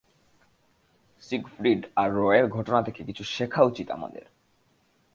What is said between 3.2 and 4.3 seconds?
শেখা উচিৎ আমাদের।